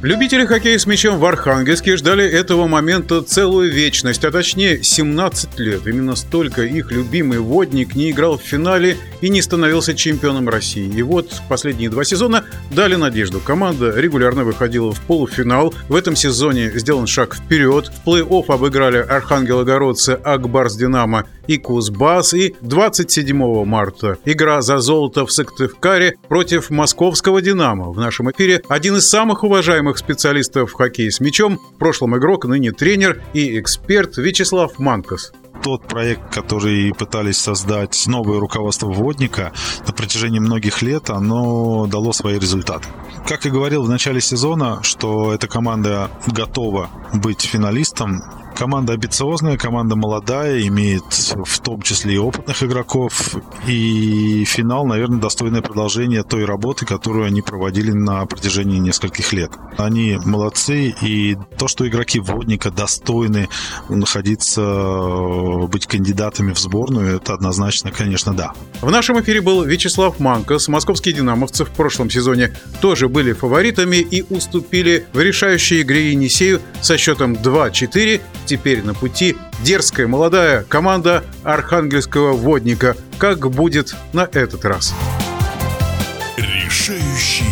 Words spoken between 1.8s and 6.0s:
ждали этого момента целую вечность, а точнее 17 лет.